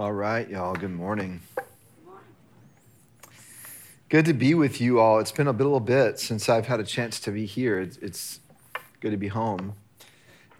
[0.00, 1.42] All right, y'all, good morning.
[4.08, 5.18] Good to be with you all.
[5.18, 7.78] It's been a little bit since I've had a chance to be here.
[7.78, 8.40] It's, it's
[9.00, 9.74] good to be home.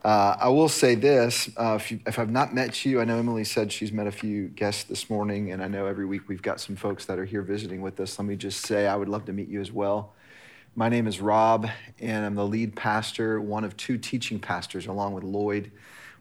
[0.04, 3.16] Uh, I will say this uh, if, you, if, I've not met you, I know
[3.16, 6.42] Emily said she's met a few guests this morning, and I know every week we've
[6.42, 8.18] got some folks that are here visiting with us.
[8.18, 10.12] Let me just say I would love to meet you as well.
[10.76, 11.66] My name is Rob,
[11.98, 15.72] and I'm the lead pastor, one of two teaching pastors, along with Lloyd.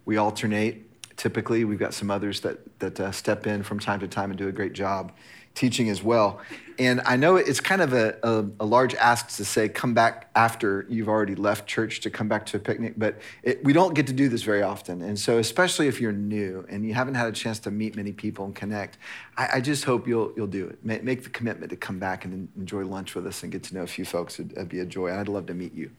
[0.05, 0.89] We alternate
[1.20, 1.65] typically.
[1.65, 4.47] We've got some others that, that uh, step in from time to time and do
[4.47, 5.11] a great job
[5.54, 6.39] teaching as well.
[6.77, 10.29] And I know it's kind of a, a, a, large ask to say, come back
[10.33, 13.93] after you've already left church to come back to a picnic, but it, we don't
[13.93, 15.01] get to do this very often.
[15.01, 18.13] And so, especially if you're new and you haven't had a chance to meet many
[18.13, 18.97] people and connect,
[19.36, 20.86] I, I just hope you'll, you'll do it.
[20.86, 23.82] Make, the commitment to come back and enjoy lunch with us and get to know
[23.82, 24.39] a few folks.
[24.39, 25.11] It'd, it'd be a joy.
[25.11, 25.91] I'd love to meet you.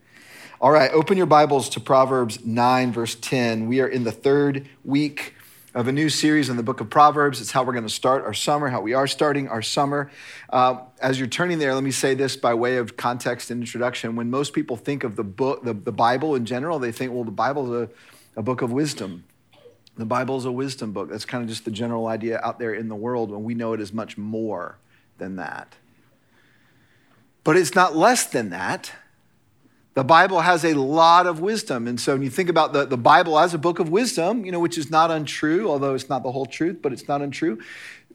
[0.63, 3.67] All right, open your Bibles to Proverbs 9, verse 10.
[3.67, 5.35] We are in the third week
[5.75, 7.41] of a new series in the book of Proverbs.
[7.41, 10.11] It's how we're going to start our summer, how we are starting our summer.
[10.51, 14.17] Uh, as you're turning there, let me say this by way of context and introduction.
[14.17, 17.25] When most people think of the book, the, the Bible in general, they think, well,
[17.25, 17.89] the Bible is
[18.37, 19.25] a, a book of wisdom.
[19.97, 21.09] The Bible is a wisdom book.
[21.09, 23.73] That's kind of just the general idea out there in the world, when we know
[23.73, 24.77] it is much more
[25.17, 25.77] than that.
[27.45, 28.93] But it's not less than that.
[30.01, 31.87] The Bible has a lot of wisdom.
[31.87, 34.51] And so when you think about the, the Bible as a book of wisdom, you
[34.51, 37.59] know, which is not untrue, although it's not the whole truth, but it's not untrue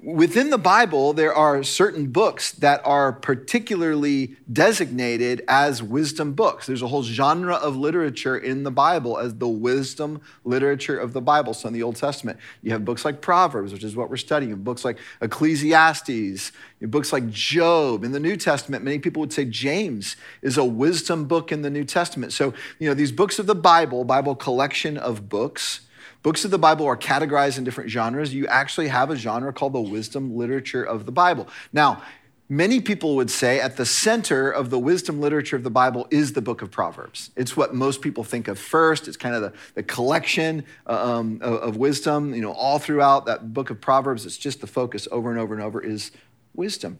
[0.01, 6.67] within the Bible, there are certain books that are particularly designated as wisdom books.
[6.67, 11.21] There's a whole genre of literature in the Bible as the wisdom literature of the
[11.21, 11.53] Bible.
[11.53, 14.55] So in the Old Testament, you have books like Proverbs, which is what we're studying,
[14.63, 18.03] books like Ecclesiastes, books like Job.
[18.03, 21.69] In the New Testament, many people would say James is a wisdom book in the
[21.69, 22.31] New Testament.
[22.33, 25.81] So, you know, these books of the Bible, Bible collection of books,
[26.25, 28.33] Books of the Bible are categorized in different genres.
[28.33, 31.47] You actually have a genre called the wisdom literature of the Bible.
[31.71, 32.01] Now,
[32.49, 36.33] many people would say at the center of the wisdom literature of the Bible is
[36.33, 37.29] the book of Proverbs.
[37.35, 39.07] It's what most people think of first.
[39.07, 43.27] It's kind of the, the collection uh, um, of, of wisdom, you know, all throughout
[43.27, 44.25] that book of Proverbs.
[44.25, 46.09] It's just the focus over and over and over is
[46.55, 46.97] wisdom.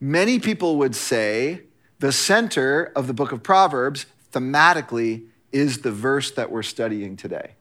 [0.00, 1.64] Many people would say
[1.98, 7.56] the center of the book of Proverbs thematically is the verse that we're studying today.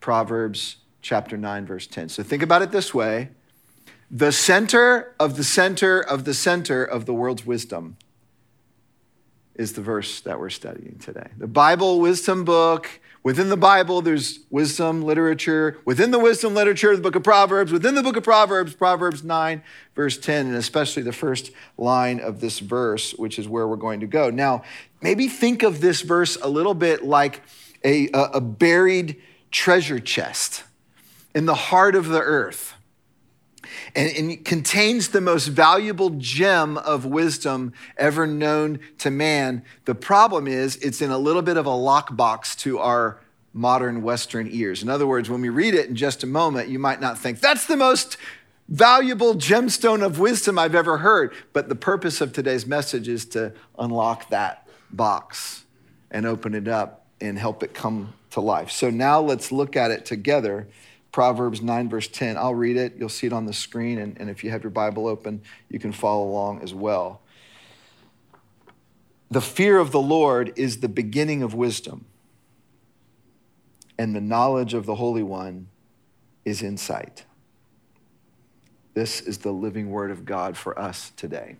[0.00, 2.08] Proverbs chapter 9, verse 10.
[2.08, 3.30] So think about it this way
[4.10, 7.96] the center of the center of the center of the world's wisdom
[9.54, 11.28] is the verse that we're studying today.
[11.36, 13.00] The Bible wisdom book.
[13.24, 15.78] Within the Bible, there's wisdom literature.
[15.84, 17.72] Within the wisdom literature, the book of Proverbs.
[17.72, 19.62] Within the book of Proverbs, Proverbs 9,
[19.96, 24.00] verse 10, and especially the first line of this verse, which is where we're going
[24.00, 24.30] to go.
[24.30, 24.62] Now,
[25.02, 27.42] maybe think of this verse a little bit like
[27.84, 29.20] a, a buried
[29.50, 30.64] treasure chest
[31.34, 32.74] in the heart of the earth.
[33.94, 39.62] And, and contains the most valuable gem of wisdom ever known to man.
[39.84, 43.20] The problem is, it's in a little bit of a lockbox to our
[43.52, 44.82] modern Western ears.
[44.82, 47.40] In other words, when we read it in just a moment, you might not think,
[47.40, 48.16] that's the most
[48.68, 51.32] valuable gemstone of wisdom I've ever heard.
[51.52, 55.64] But the purpose of today's message is to unlock that box
[56.10, 58.70] and open it up and help it come to life.
[58.70, 60.68] So now let's look at it together.
[61.12, 62.36] Proverbs 9, verse 10.
[62.36, 62.94] I'll read it.
[62.98, 63.98] You'll see it on the screen.
[63.98, 67.22] And, and if you have your Bible open, you can follow along as well.
[69.30, 72.06] The fear of the Lord is the beginning of wisdom,
[73.98, 75.68] and the knowledge of the Holy One
[76.46, 77.24] is insight.
[78.94, 81.56] This is the living word of God for us today.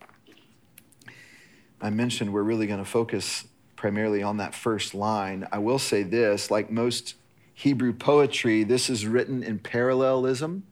[1.79, 3.45] I mentioned we're really going to focus
[3.79, 5.47] primarily on that first line.
[5.53, 7.15] I will say this like most
[7.53, 10.63] Hebrew poetry, this is written in parallelism.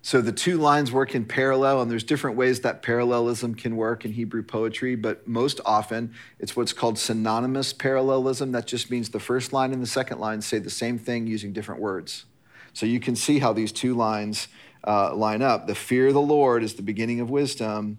[0.00, 4.06] So the two lines work in parallel, and there's different ways that parallelism can work
[4.06, 8.50] in Hebrew poetry, but most often it's what's called synonymous parallelism.
[8.52, 11.52] That just means the first line and the second line say the same thing using
[11.52, 12.24] different words.
[12.72, 14.48] So you can see how these two lines
[14.86, 15.66] uh, line up.
[15.66, 17.98] The fear of the Lord is the beginning of wisdom,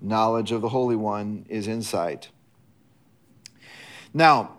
[0.00, 2.30] knowledge of the Holy One is insight.
[4.18, 4.56] Now,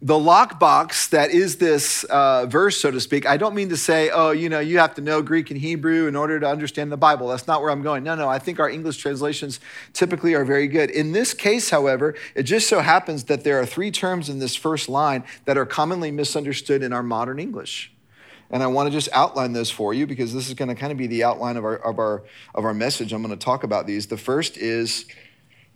[0.00, 4.08] the lockbox that is this uh, verse, so to speak, I don't mean to say,
[4.08, 6.96] oh, you know, you have to know Greek and Hebrew in order to understand the
[6.96, 7.28] Bible.
[7.28, 8.04] That's not where I'm going.
[8.04, 9.60] No, no, I think our English translations
[9.92, 10.88] typically are very good.
[10.88, 14.56] In this case, however, it just so happens that there are three terms in this
[14.56, 17.92] first line that are commonly misunderstood in our modern English.
[18.50, 20.90] And I want to just outline those for you because this is going to kind
[20.90, 22.22] of be the outline of our, of our,
[22.54, 23.12] of our message.
[23.12, 24.06] I'm going to talk about these.
[24.06, 25.04] The first is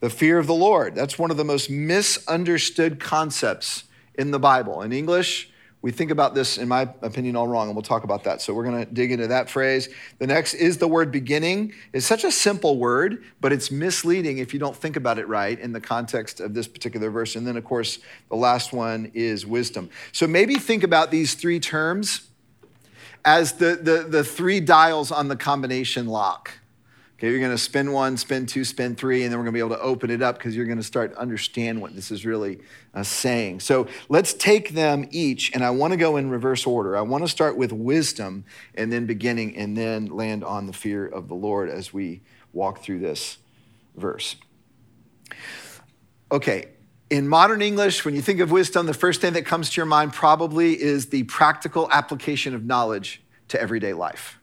[0.04, 0.94] the fear of the Lord.
[0.94, 3.84] That's one of the most misunderstood concepts
[4.16, 4.82] in the Bible.
[4.82, 8.24] In English, we think about this, in my opinion, all wrong, and we'll talk about
[8.24, 8.42] that.
[8.42, 9.88] So we're going to dig into that phrase.
[10.18, 11.72] The next is the word beginning.
[11.94, 15.58] It's such a simple word, but it's misleading if you don't think about it right
[15.58, 17.34] in the context of this particular verse.
[17.34, 17.98] And then, of course,
[18.28, 19.88] the last one is wisdom.
[20.12, 22.28] So maybe think about these three terms
[23.24, 26.58] as the, the, the three dials on the combination lock.
[27.16, 29.56] Okay, you're going to spin one, spin two, spin three, and then we're going to
[29.56, 32.10] be able to open it up because you're going to start to understand what this
[32.10, 32.58] is really
[32.92, 33.60] uh, saying.
[33.60, 36.96] So let's take them each, and I want to go in reverse order.
[36.96, 38.44] I want to start with wisdom
[38.74, 42.20] and then beginning, and then land on the fear of the Lord as we
[42.52, 43.38] walk through this
[43.96, 44.34] verse.
[46.32, 46.66] Okay,
[47.10, 49.86] in modern English, when you think of wisdom, the first thing that comes to your
[49.86, 54.40] mind probably is the practical application of knowledge to everyday life.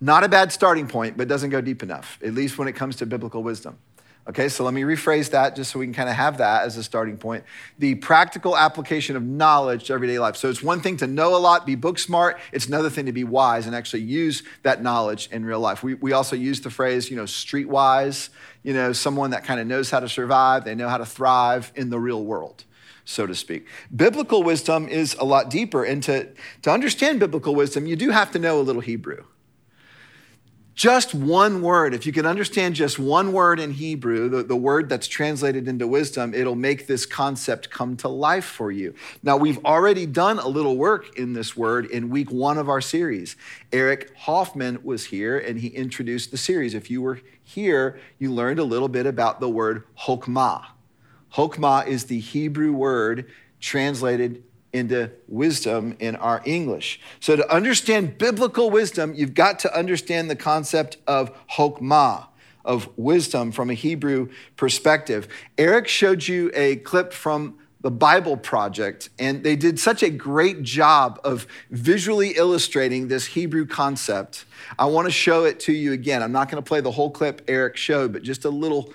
[0.00, 2.96] Not a bad starting point, but doesn't go deep enough, at least when it comes
[2.96, 3.78] to biblical wisdom.
[4.26, 6.78] Okay, so let me rephrase that just so we can kind of have that as
[6.78, 7.44] a starting point.
[7.78, 10.36] The practical application of knowledge to everyday life.
[10.36, 12.38] So it's one thing to know a lot, be book smart.
[12.50, 15.82] It's another thing to be wise and actually use that knowledge in real life.
[15.82, 18.30] We, we also use the phrase, you know, streetwise,
[18.62, 21.70] you know, someone that kind of knows how to survive, they know how to thrive
[21.74, 22.64] in the real world
[23.06, 23.66] so to speak.
[23.94, 25.84] Biblical wisdom is a lot deeper.
[25.84, 26.26] And to,
[26.62, 29.24] to understand biblical wisdom, you do have to know a little Hebrew.
[30.74, 34.88] Just one word, if you can understand just one word in Hebrew, the, the word
[34.88, 38.92] that's translated into wisdom, it'll make this concept come to life for you.
[39.22, 42.80] Now, we've already done a little work in this word in week one of our
[42.80, 43.36] series.
[43.72, 46.74] Eric Hoffman was here and he introduced the series.
[46.74, 50.64] If you were here, you learned a little bit about the word chokmah.
[51.34, 53.30] Chokmah is the Hebrew word
[53.60, 54.42] translated
[54.74, 57.00] into wisdom in our English.
[57.20, 62.26] So, to understand biblical wisdom, you've got to understand the concept of chokmah,
[62.64, 65.28] of wisdom from a Hebrew perspective.
[65.56, 70.62] Eric showed you a clip from the Bible Project, and they did such a great
[70.62, 74.46] job of visually illustrating this Hebrew concept.
[74.78, 76.22] I want to show it to you again.
[76.22, 78.94] I'm not going to play the whole clip Eric showed, but just a little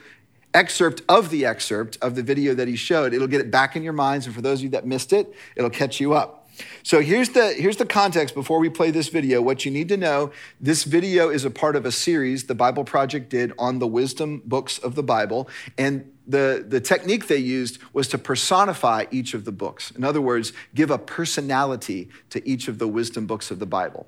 [0.53, 3.13] excerpt of the excerpt of the video that he showed.
[3.13, 4.25] It'll get it back in your minds.
[4.25, 6.49] And for those of you that missed it, it'll catch you up.
[6.83, 9.41] So here's the, here's the context before we play this video.
[9.41, 12.83] What you need to know this video is a part of a series the Bible
[12.83, 15.47] Project did on the wisdom books of the Bible.
[15.77, 19.91] And the, the technique they used was to personify each of the books.
[19.91, 24.07] In other words, give a personality to each of the wisdom books of the Bible.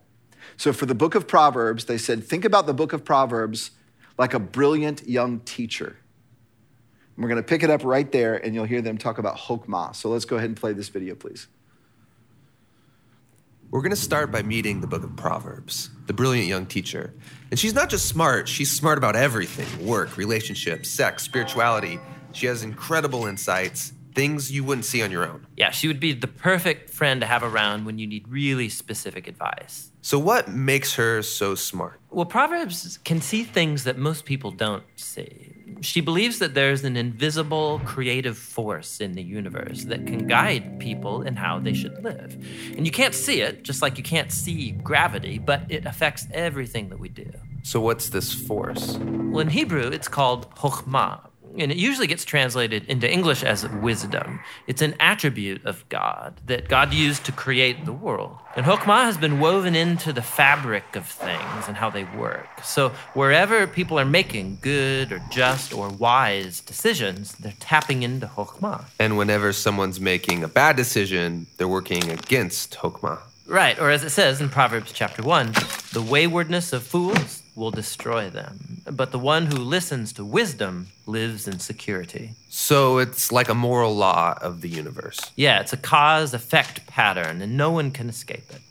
[0.57, 3.71] So for the book of Proverbs, they said, think about the book of Proverbs
[4.17, 5.97] like a brilliant young teacher.
[7.21, 9.95] We're going to pick it up right there, and you'll hear them talk about Chokmah.
[9.95, 11.47] So let's go ahead and play this video, please.
[13.69, 17.13] We're going to start by meeting the book of Proverbs, the brilliant young teacher.
[17.51, 21.99] And she's not just smart, she's smart about everything work, relationships, sex, spirituality.
[22.33, 25.47] She has incredible insights, things you wouldn't see on your own.
[25.55, 29.27] Yeah, she would be the perfect friend to have around when you need really specific
[29.27, 29.91] advice.
[30.01, 31.99] So, what makes her so smart?
[32.09, 35.50] Well, Proverbs can see things that most people don't see.
[35.81, 41.21] She believes that there's an invisible creative force in the universe that can guide people
[41.21, 42.33] in how they should live.
[42.77, 46.89] And you can't see it, just like you can't see gravity, but it affects everything
[46.89, 47.31] that we do.
[47.63, 48.97] So, what's this force?
[48.97, 51.27] Well, in Hebrew, it's called chokhmah,
[51.57, 54.39] and it usually gets translated into English as wisdom.
[54.67, 58.37] It's an attribute of God that God used to create the world.
[58.55, 62.47] And Chokmah has been woven into the fabric of things and how they work.
[62.63, 68.85] So wherever people are making good or just or wise decisions, they're tapping into Chokmah.
[68.99, 73.19] And whenever someone's making a bad decision, they're working against Chokmah.
[73.47, 75.53] Right, or as it says in Proverbs chapter 1,
[75.91, 78.81] the waywardness of fools will destroy them.
[78.91, 82.31] But the one who listens to wisdom lives in security.
[82.49, 85.19] So it's like a moral law of the universe.
[85.35, 88.61] Yeah, it's a cause effect pattern, and no one can escape it.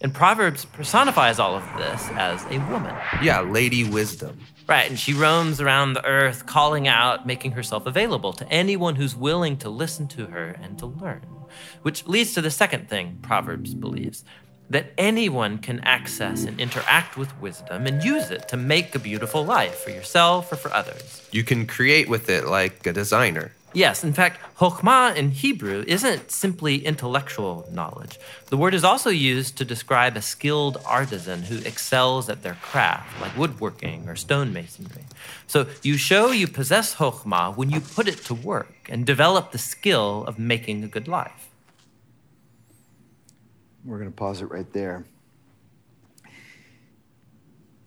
[0.00, 2.94] And Proverbs personifies all of this as a woman.
[3.22, 4.40] Yeah, Lady Wisdom.
[4.66, 9.14] Right, and she roams around the earth calling out, making herself available to anyone who's
[9.14, 11.26] willing to listen to her and to learn.
[11.82, 14.24] Which leads to the second thing Proverbs believes
[14.70, 19.44] that anyone can access and interact with wisdom and use it to make a beautiful
[19.44, 21.28] life for yourself or for others.
[21.32, 23.52] You can create with it like a designer.
[23.72, 28.18] Yes, in fact, Chokhmah in Hebrew isn't simply intellectual knowledge.
[28.46, 33.20] The word is also used to describe a skilled artisan who excels at their craft,
[33.20, 35.04] like woodworking or stonemasonry.
[35.46, 39.58] So you show you possess Chokhmah when you put it to work and develop the
[39.58, 41.49] skill of making a good life.
[43.84, 45.04] We're going to pause it right there.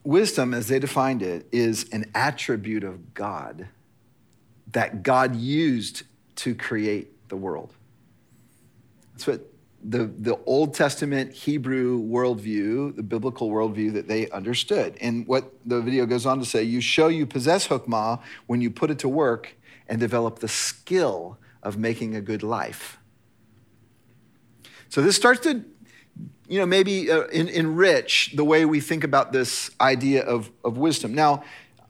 [0.03, 3.67] Wisdom, as they defined it, is an attribute of God
[4.71, 6.03] that God used
[6.37, 7.73] to create the world.
[9.13, 9.41] That's what
[9.83, 14.97] the, the Old Testament Hebrew worldview, the biblical worldview that they understood.
[14.99, 18.71] And what the video goes on to say, you show you possess chokmah when you
[18.71, 19.55] put it to work
[19.87, 22.97] and develop the skill of making a good life.
[24.89, 25.63] So this starts to,
[26.47, 30.77] you know, maybe uh, in, enrich the way we think about this idea of, of
[30.77, 31.13] wisdom.
[31.13, 31.43] Now,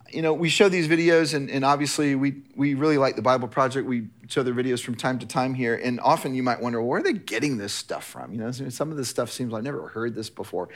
[0.10, 3.48] you know, we show these videos, and, and obviously we, we really like the Bible
[3.48, 3.88] Project.
[3.88, 7.00] We show their videos from time to time here, and often you might wonder, where
[7.00, 8.32] are they getting this stuff from?
[8.32, 10.70] You know, some of this stuff seems like I've never heard this before.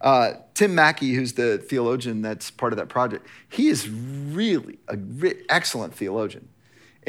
[0.00, 5.34] Uh, Tim Mackie, who's the theologian that's part of that project, he is really an
[5.48, 6.48] excellent theologian.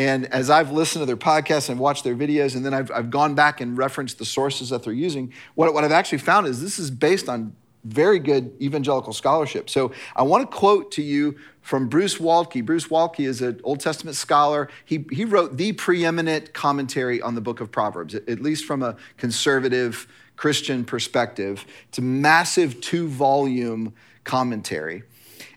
[0.02, 3.12] And as I've listened to their podcasts and watched their videos, and then I've, I've
[3.12, 6.60] gone back and referenced the sources that they're using, what, what I've actually found is
[6.60, 9.70] this is based on very good evangelical scholarship.
[9.70, 12.66] So I want to quote to you from Bruce Waltke.
[12.66, 14.70] Bruce Waltke is an Old Testament scholar.
[14.86, 18.96] He, he wrote the preeminent commentary on the book of Proverbs, at least from a
[19.18, 21.64] conservative Christian perspective.
[21.90, 23.94] It's a massive two volume
[24.24, 25.04] commentary.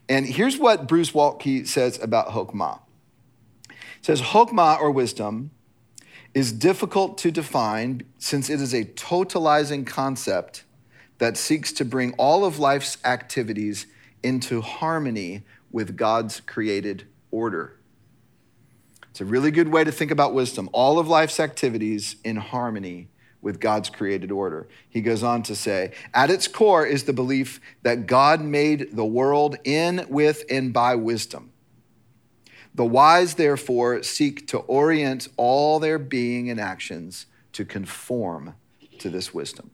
[0.07, 2.81] And here's what Bruce Waltke says about Chokmah.
[4.05, 5.51] Says, Chokmah or wisdom
[6.35, 10.65] is difficult to define since it is a totalizing concept
[11.17, 13.87] that seeks to bring all of life's activities
[14.23, 15.43] into harmony
[15.73, 17.79] with God's created order.
[19.09, 20.69] It's a really good way to think about wisdom.
[20.75, 23.09] All of life's activities in harmony
[23.41, 24.69] with God's created order.
[24.91, 29.07] He goes on to say, at its core is the belief that God made the
[29.07, 31.54] world in, with, and by wisdom.
[32.75, 38.55] The wise, therefore, seek to orient all their being and actions to conform
[38.99, 39.71] to this wisdom.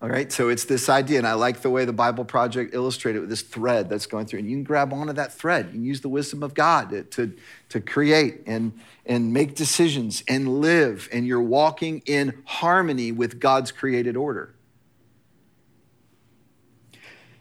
[0.00, 3.18] All right, so it's this idea, and I like the way the Bible Project illustrated
[3.18, 4.38] with this thread that's going through.
[4.38, 7.36] And you can grab onto that thread and use the wisdom of God to, to,
[7.70, 13.72] to create and, and make decisions and live, and you're walking in harmony with God's
[13.72, 14.54] created order.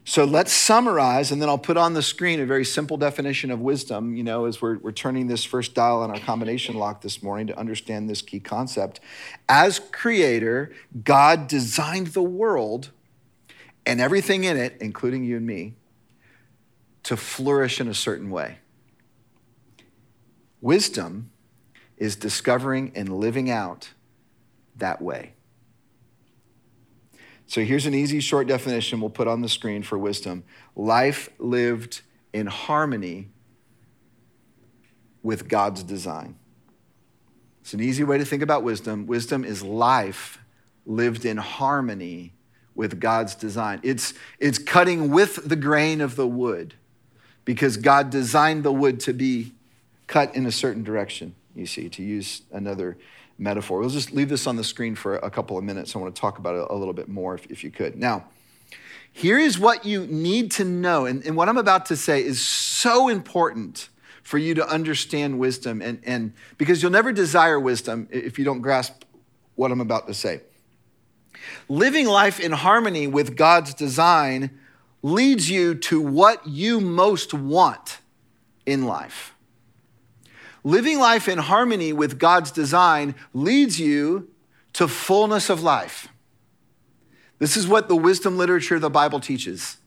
[0.09, 3.59] So let's summarize, and then I'll put on the screen a very simple definition of
[3.59, 7.21] wisdom, you know, as we're, we're turning this first dial on our combination lock this
[7.21, 9.01] morning to understand this key concept.
[9.49, 10.71] As creator,
[11.03, 12.91] God designed the world
[13.85, 15.73] and everything in it, including you and me,
[17.03, 18.59] to flourish in a certain way.
[20.61, 21.31] Wisdom
[21.97, 23.89] is discovering and living out
[24.77, 25.33] that way.
[27.47, 30.43] So here's an easy, short definition we'll put on the screen for wisdom
[30.75, 32.01] life lived
[32.33, 33.29] in harmony
[35.23, 36.35] with God's design.
[37.61, 39.07] It's an easy way to think about wisdom.
[39.07, 40.39] Wisdom is life
[40.85, 42.33] lived in harmony
[42.75, 43.79] with God's design.
[43.83, 46.75] It's, it's cutting with the grain of the wood
[47.43, 49.53] because God designed the wood to be
[50.05, 52.97] cut in a certain direction, you see, to use another
[53.37, 53.79] metaphor.
[53.79, 55.95] We'll just leave this on the screen for a couple of minutes.
[55.95, 57.95] I want to talk about it a little bit more if, if you could.
[57.95, 58.25] Now,
[59.11, 61.05] here is what you need to know.
[61.05, 63.89] And, and what I'm about to say is so important
[64.23, 68.61] for you to understand wisdom, and, and because you'll never desire wisdom if you don't
[68.61, 69.05] grasp
[69.55, 70.41] what I'm about to say.
[71.69, 74.59] Living life in harmony with God's design
[75.01, 77.99] leads you to what you most want
[78.65, 79.33] in life.
[80.67, 84.27] Living life in harmony with God's design leads you
[84.73, 86.09] to fullness of life.
[87.39, 89.77] This is what the wisdom literature of the Bible teaches.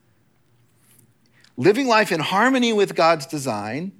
[1.58, 3.92] Living life in harmony with God's design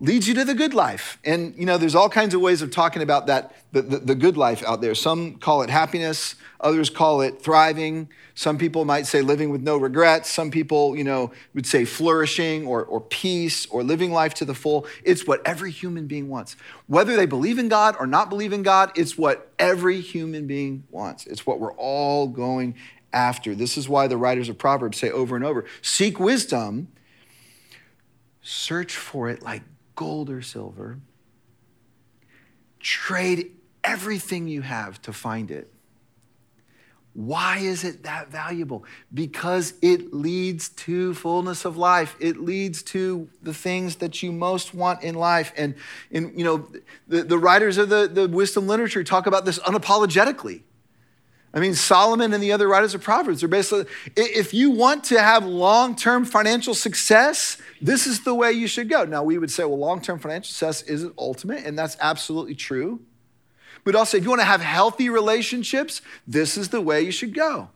[0.00, 1.18] leads you to the good life.
[1.24, 4.14] And, you know, there's all kinds of ways of talking about that, the, the, the,
[4.14, 4.94] good life out there.
[4.94, 8.08] Some call it happiness, others call it thriving.
[8.34, 10.30] Some people might say living with no regrets.
[10.30, 14.54] Some people, you know, would say flourishing or, or peace or living life to the
[14.54, 14.86] full.
[15.02, 16.54] It's what every human being wants.
[16.86, 20.84] Whether they believe in God or not believe in God, it's what every human being
[20.90, 21.26] wants.
[21.26, 22.76] It's what we're all going
[23.12, 23.56] after.
[23.56, 26.86] This is why the writers of Proverbs say over and over seek wisdom,
[28.40, 29.62] search for it like
[29.98, 31.00] gold or silver.
[32.78, 33.50] Trade
[33.82, 35.72] everything you have to find it.
[37.14, 38.84] Why is it that valuable?
[39.12, 42.14] Because it leads to fullness of life.
[42.20, 45.52] It leads to the things that you most want in life.
[45.56, 45.74] And,
[46.12, 46.68] and you know,
[47.08, 50.62] the, the writers of the, the wisdom literature talk about this unapologetically.
[51.54, 53.86] I mean, Solomon and the other writers of Proverbs are basically
[54.16, 58.88] if you want to have long term financial success, this is the way you should
[58.88, 59.04] go.
[59.04, 63.00] Now, we would say, well, long term financial success isn't ultimate, and that's absolutely true.
[63.84, 67.32] But also, if you want to have healthy relationships, this is the way you should
[67.32, 67.70] go.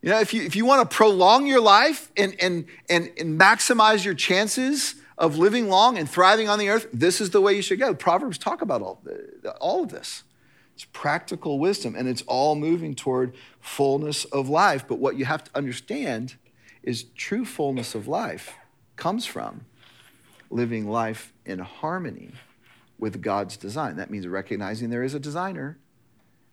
[0.00, 3.38] You know, if you, if you want to prolong your life and, and, and, and
[3.38, 7.54] maximize your chances of living long and thriving on the earth, this is the way
[7.54, 7.94] you should go.
[7.94, 9.02] Proverbs talk about all,
[9.60, 10.24] all of this.
[10.74, 14.86] It's practical wisdom, and it's all moving toward fullness of life.
[14.88, 16.36] But what you have to understand
[16.82, 18.54] is true fullness of life
[18.96, 19.66] comes from
[20.50, 22.32] living life in harmony
[22.98, 23.96] with God's design.
[23.96, 25.78] That means recognizing there is a designer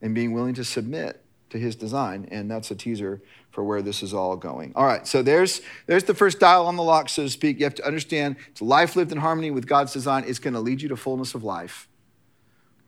[0.02, 2.28] and being willing to submit to his design.
[2.32, 3.22] And that's a teaser
[3.52, 4.72] for where this is all going.
[4.76, 7.60] All right, so there's, there's the first dial on the lock, so to speak.
[7.60, 10.24] You have to understand it's life lived in harmony with God's design.
[10.28, 11.89] It's going to lead you to fullness of life,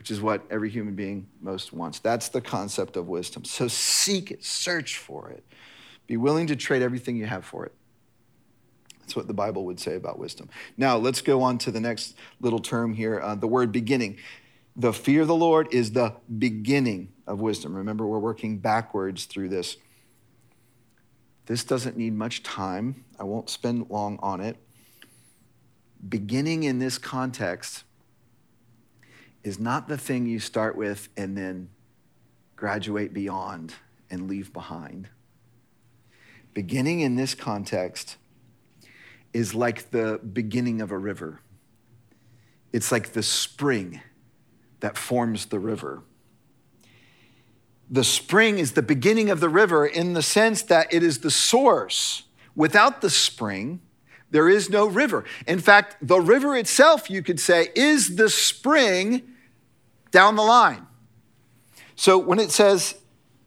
[0.02, 2.00] which is what every human being most wants.
[2.00, 3.46] That's the concept of wisdom.
[3.46, 5.44] So seek it, search for it,
[6.08, 7.74] be willing to trade everything you have for it.
[9.00, 10.50] That's what the Bible would say about wisdom.
[10.76, 14.18] Now, let's go on to the next little term here uh, the word beginning.
[14.76, 17.76] The fear of the Lord is the beginning of wisdom.
[17.76, 19.78] Remember, we're working backwards through this.
[21.46, 23.06] This doesn't need much time.
[23.20, 24.58] I won't spend long on it.
[26.10, 27.84] Beginning in this context
[29.44, 31.70] is not the thing you start with and then
[32.56, 33.74] graduate beyond
[34.10, 35.10] and leave behind.
[36.54, 38.18] Beginning in this context
[39.34, 41.40] is like the beginning of a river,
[42.74, 44.02] it's like the spring
[44.82, 46.04] that forms the river.
[47.90, 51.32] The spring is the beginning of the river in the sense that it is the
[51.32, 52.24] source.
[52.56, 53.82] Without the spring,
[54.30, 55.26] there is no river.
[55.46, 59.24] In fact, the river itself, you could say, is the spring
[60.12, 60.86] down the line.
[61.96, 62.96] So when it says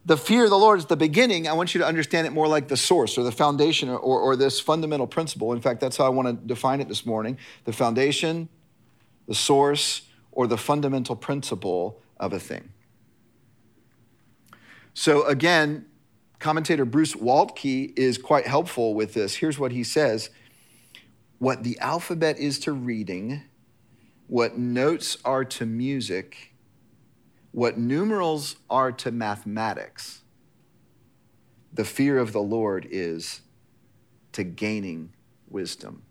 [0.05, 2.47] the fear of the Lord is the beginning, I want you to understand it more
[2.47, 5.51] like the source or the foundation or, or this fundamental principle.
[5.53, 8.47] In fact, that's how I want to define it this morning the foundation,
[9.27, 12.69] the source, or the fundamental principle of a thing.
[14.93, 15.87] So, again,
[16.39, 19.35] commentator Bruce Waltke is quite helpful with this.
[19.35, 20.29] Here's what he says
[21.39, 23.43] What the alphabet is to reading,
[24.27, 26.54] what notes are to music,
[27.55, 30.23] what numerals are to mathematics,
[31.71, 33.39] the fear of the Lord is
[34.33, 35.13] to gaining
[35.47, 36.01] wisdom.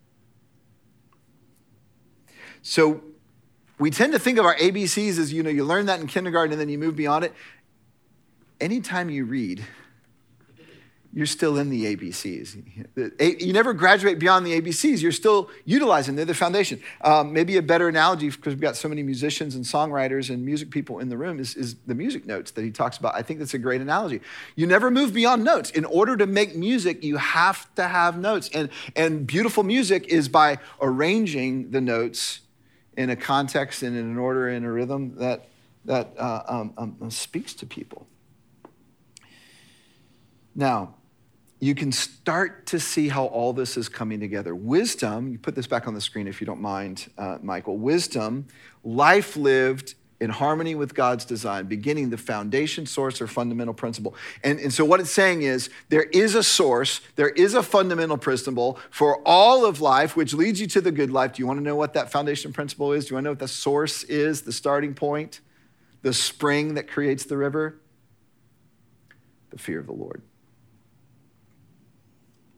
[2.63, 3.03] So
[3.77, 6.51] we tend to think of our ABCs as you know, you learn that in kindergarten
[6.51, 7.33] and then you move beyond it.
[8.59, 9.63] Anytime you read,
[11.15, 12.57] you're still in the ABCs.
[13.39, 15.01] You never graduate beyond the ABCs.
[15.01, 16.17] You're still utilizing.
[16.17, 16.81] They're the foundation.
[16.99, 20.71] Um, maybe a better analogy, because we've got so many musicians and songwriters and music
[20.71, 23.15] people in the room, is, is the music notes that he talks about.
[23.15, 24.19] I think that's a great analogy.
[24.57, 25.69] You never move beyond notes.
[25.69, 28.49] In order to make music, you have to have notes.
[28.53, 32.41] And, and beautiful music is by arranging the notes
[32.97, 35.47] in a context and in an order and a rhythm that,
[35.85, 38.05] that uh, um, um, speaks to people.
[40.53, 40.95] Now,
[41.59, 44.53] you can start to see how all this is coming together.
[44.53, 47.77] Wisdom, you put this back on the screen if you don't mind, uh, Michael.
[47.77, 48.47] Wisdom,
[48.83, 54.15] life lived in harmony with God's design, beginning the foundation, source, or fundamental principle.
[54.43, 58.17] And, and so, what it's saying is there is a source, there is a fundamental
[58.17, 61.33] principle for all of life, which leads you to the good life.
[61.33, 63.05] Do you want to know what that foundation principle is?
[63.05, 65.41] Do you want to know what the source is, the starting point,
[66.01, 67.79] the spring that creates the river?
[69.51, 70.21] The fear of the Lord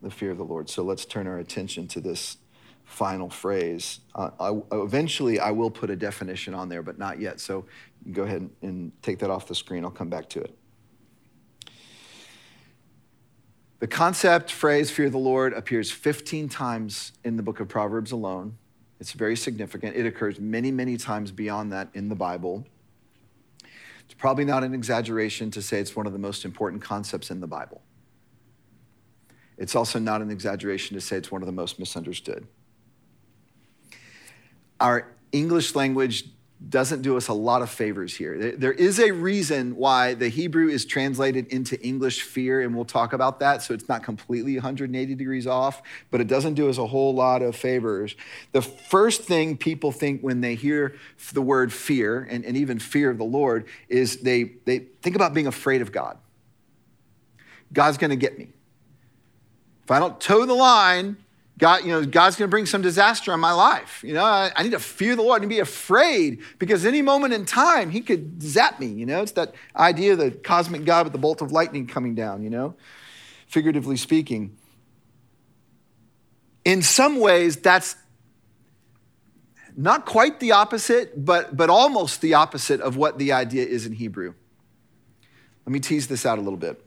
[0.02, 0.68] the fear of the Lord.
[0.70, 2.38] So let's turn our attention to this
[2.84, 4.00] final phrase.
[4.14, 7.40] Uh, I, eventually, I will put a definition on there, but not yet.
[7.40, 7.66] So
[8.12, 9.84] go ahead and take that off the screen.
[9.84, 10.56] I'll come back to it.
[13.80, 18.10] The concept phrase, fear of the Lord, appears 15 times in the book of Proverbs
[18.10, 18.56] alone.
[18.98, 19.94] It's very significant.
[19.94, 22.66] It occurs many, many times beyond that in the Bible.
[24.04, 27.40] It's probably not an exaggeration to say it's one of the most important concepts in
[27.40, 27.82] the Bible.
[29.58, 32.46] It's also not an exaggeration to say it's one of the most misunderstood.
[34.80, 36.24] Our English language
[36.68, 38.56] doesn't do us a lot of favors here.
[38.56, 43.12] There is a reason why the Hebrew is translated into English fear, and we'll talk
[43.12, 43.62] about that.
[43.62, 47.42] So it's not completely 180 degrees off, but it doesn't do us a whole lot
[47.42, 48.16] of favors.
[48.52, 50.96] The first thing people think when they hear
[51.32, 55.34] the word fear, and, and even fear of the Lord, is they, they think about
[55.34, 56.18] being afraid of God.
[57.72, 58.48] God's going to get me.
[59.88, 61.16] If I don't toe the line,
[61.56, 64.04] God, you know, God's going to bring some disaster on my life.
[64.04, 67.32] You know, I, I, need to fear the Lord and be afraid because any moment
[67.32, 68.88] in time, He could zap me.
[68.88, 72.14] You know, it's that idea of the cosmic God with the bolt of lightning coming
[72.14, 72.74] down, you know,
[73.46, 74.58] figuratively speaking.
[76.66, 77.96] In some ways, that's
[79.74, 83.94] not quite the opposite, but, but almost the opposite of what the idea is in
[83.94, 84.34] Hebrew.
[85.64, 86.84] Let me tease this out a little bit.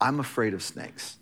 [0.00, 1.16] I'm afraid of snakes.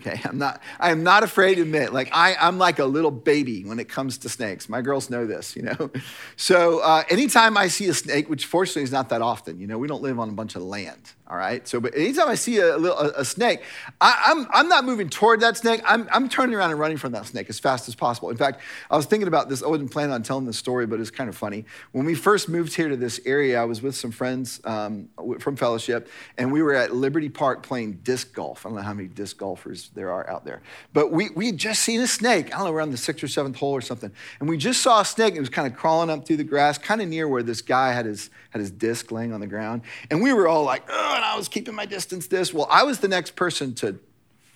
[0.00, 3.10] Okay, I'm not, I am not afraid to admit, like I, I'm like a little
[3.10, 4.68] baby when it comes to snakes.
[4.68, 5.90] My girls know this, you know.
[6.38, 9.78] So uh, anytime I see a snake, which fortunately is not that often, you know,
[9.78, 11.66] we don't live on a bunch of land, all right.
[11.66, 13.62] So, but anytime I see a, little, a, snake,
[14.00, 15.80] I, am I'm, I'm not moving toward that snake.
[15.84, 18.30] I'm, I'm turning around and running from that snake as fast as possible.
[18.30, 18.60] In fact,
[18.92, 19.60] I was thinking about this.
[19.60, 21.64] I wasn't planning on telling this story, but it's kind of funny.
[21.90, 25.08] When we first moved here to this area, I was with some friends um,
[25.40, 26.08] from fellowship,
[26.38, 28.64] and we were at Liberty Park playing disc golf.
[28.64, 30.62] I don't know how many disc golfers there are out there,
[30.92, 32.54] but we we had just seen a snake.
[32.54, 35.00] I don't know, around the sixth or seventh hole or something, and we just saw
[35.00, 35.34] a snake.
[35.34, 37.92] It was kind of crawling up through the grass, kind of near where this guy
[37.92, 41.15] had his had his disc laying on the ground, and we were all like, oh,
[41.16, 42.54] and I was keeping my distance this.
[42.54, 43.98] Well, I was the next person to,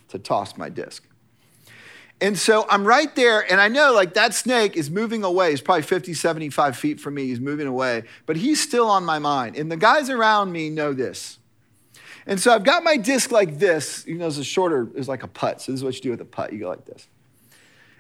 [0.09, 1.05] to toss my disc.
[2.23, 5.51] And so I'm right there, and I know like that snake is moving away.
[5.51, 7.27] He's probably 50, 75 feet from me.
[7.27, 9.57] He's moving away, but he's still on my mind.
[9.57, 11.39] And the guys around me know this.
[12.27, 14.07] And so I've got my disc like this.
[14.07, 15.63] You know, it's a shorter, it's like a putt.
[15.63, 16.53] So this is what you do with a putt.
[16.53, 17.09] You go like this.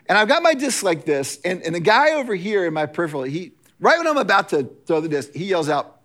[0.07, 2.85] And I've got my disc like this, and, and the guy over here in my
[2.87, 6.00] peripheral, he right when I'm about to throw the disc, he yells out,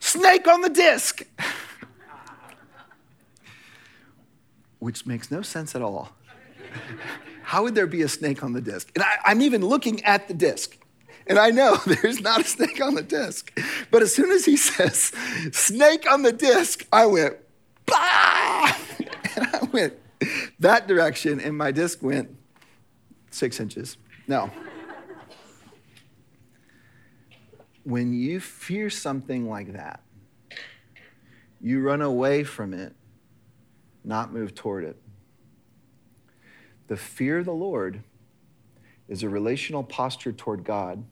[0.00, 1.22] Snake on the disc.
[4.78, 6.12] which makes no sense at all.
[7.42, 8.90] How would there be a snake on the disc?
[8.94, 10.76] And I, am even looking at the disc.
[11.26, 13.58] And I know there's not a snake on the disc.
[13.90, 15.12] But as soon as he says,
[15.52, 17.36] snake on the disc, I went,
[17.86, 18.76] bah!
[19.36, 19.94] And I went
[20.58, 22.36] that direction, and my disc went
[23.30, 23.96] six inches.
[24.26, 24.50] No.
[27.88, 30.02] When you fear something like that,
[31.58, 32.94] you run away from it
[34.04, 34.96] not move toward it.
[36.88, 38.02] The fear of the Lord
[39.08, 41.02] is a relational posture toward God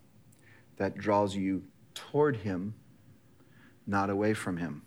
[0.76, 1.62] that draws you
[1.94, 2.74] toward Him,
[3.86, 4.82] not away from Him.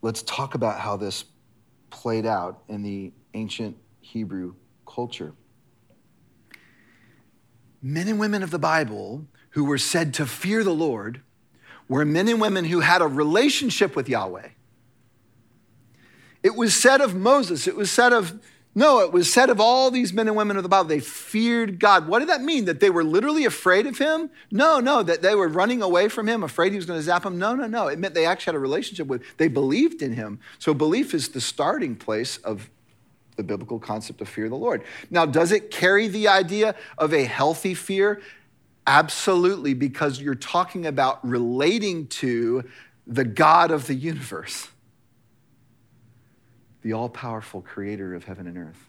[0.00, 1.26] Let's talk about how this
[1.90, 4.54] played out in the ancient Hebrew
[4.86, 5.34] culture.
[7.82, 11.22] Men and women of the Bible who were said to fear the Lord
[11.88, 14.50] were men and women who had a relationship with Yahweh
[16.42, 18.40] it was said of Moses, it was said of
[18.72, 21.80] Noah, it was said of all these men and women of the Bible, they feared
[21.80, 22.06] God.
[22.06, 22.66] What did that mean?
[22.66, 24.30] That they were literally afraid of him?
[24.52, 27.24] No, no, that they were running away from him, afraid he was going to zap
[27.24, 27.36] them?
[27.36, 27.88] No, no, no.
[27.88, 30.38] It meant they actually had a relationship with, they believed in him.
[30.60, 32.70] So belief is the starting place of
[33.40, 34.84] the biblical concept of fear of the Lord.
[35.10, 38.20] Now, does it carry the idea of a healthy fear?
[38.86, 42.64] Absolutely, because you're talking about relating to
[43.06, 44.68] the God of the universe
[46.82, 48.88] the all powerful creator of heaven and earth,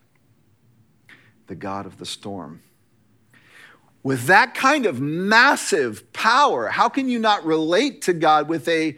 [1.48, 2.62] the God of the storm.
[4.04, 8.98] With that kind of massive power, how can you not relate to God with a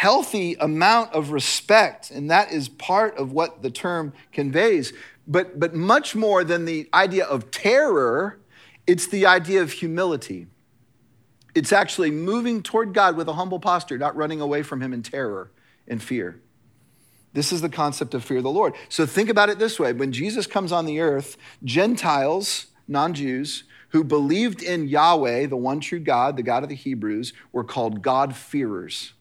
[0.00, 2.10] healthy amount of respect?
[2.10, 4.94] And that is part of what the term conveys.
[5.28, 8.38] But, but much more than the idea of terror,
[8.86, 10.46] it's the idea of humility.
[11.54, 15.02] It's actually moving toward God with a humble posture, not running away from Him in
[15.02, 15.50] terror
[15.86, 16.40] and fear.
[17.34, 18.72] This is the concept of fear of the Lord.
[18.88, 23.64] So think about it this way when Jesus comes on the earth, Gentiles, non Jews,
[23.90, 28.00] who believed in Yahweh, the one true God, the God of the Hebrews, were called
[28.00, 29.12] God-fearers.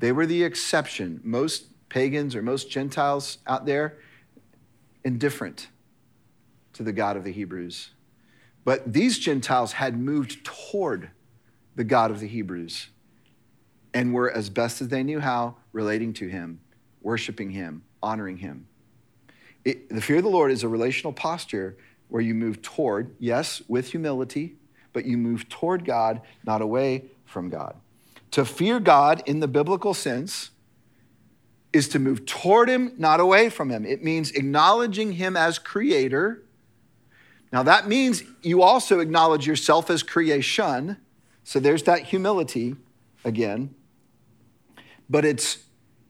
[0.00, 1.20] They were the exception.
[1.22, 3.98] Most pagans or most Gentiles out there,
[5.04, 5.68] indifferent
[6.72, 7.90] to the God of the Hebrews.
[8.64, 11.10] But these Gentiles had moved toward
[11.76, 12.88] the God of the Hebrews
[13.92, 16.60] and were, as best as they knew how, relating to Him,
[17.02, 18.66] worshiping Him, honoring Him.
[19.64, 21.76] It, the fear of the Lord is a relational posture
[22.08, 24.56] where you move toward, yes, with humility,
[24.92, 27.76] but you move toward God, not away from God.
[28.32, 30.50] To fear God in the biblical sense
[31.72, 33.84] is to move toward Him, not away from Him.
[33.84, 36.42] It means acknowledging Him as creator.
[37.52, 40.96] Now, that means you also acknowledge yourself as creation.
[41.44, 42.76] So there's that humility
[43.24, 43.74] again
[45.10, 45.58] but it's,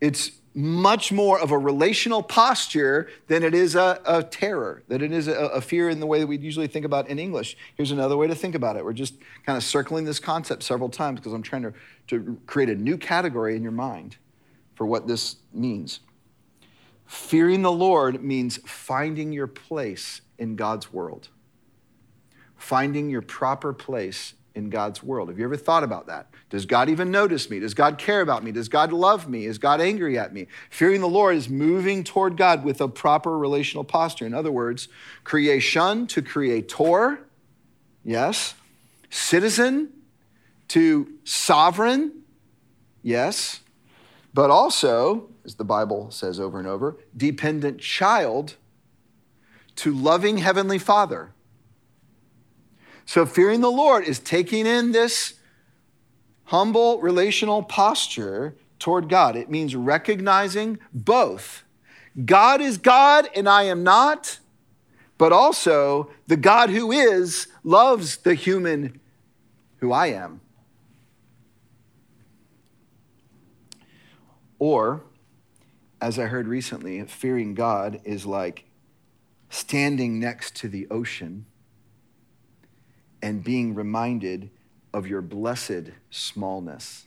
[0.01, 5.13] it's much more of a relational posture than it is a, a terror, that it
[5.13, 7.57] is a, a, fear in the way that we usually think about in English.
[7.77, 8.85] Here's another way to think about it.
[8.85, 9.15] We're just
[9.47, 11.73] kind of circling this concept several times because I'm trying to,
[12.09, 14.17] to create a new category in your mind
[14.75, 16.01] for what this means.
[17.07, 21.29] Fearing the Lord means finding your place in God's world,
[22.57, 25.29] finding your proper place in God's world.
[25.29, 26.29] Have you ever thought about that?
[26.49, 27.61] Does God even notice me?
[27.61, 28.53] Does God care about me?
[28.53, 29.47] Does God love me?
[29.47, 30.47] Is God angry at me?
[30.71, 34.27] Fearing the Lord is moving toward God with a proper relational posture.
[34.27, 34.89] In other words,
[35.25, 37.21] creation to creator,
[38.05, 38.55] yes.
[39.11, 39.91] Citizen
[40.69, 42.13] to sovereign,
[43.03, 43.61] yes.
[44.33, 48.57] but also, as the Bible says over and over, dependent child
[49.77, 51.33] to loving Heavenly Father.
[53.11, 55.35] So, fearing the Lord is taking in this
[56.45, 59.35] humble relational posture toward God.
[59.35, 61.65] It means recognizing both
[62.25, 64.39] God is God and I am not,
[65.19, 69.01] but also the God who is loves the human
[69.79, 70.41] who I am.
[74.61, 75.03] Or,
[76.01, 78.67] as I heard recently, fearing God is like
[79.49, 81.47] standing next to the ocean
[83.23, 84.51] and being reminded
[84.93, 87.07] of your blessed smallness.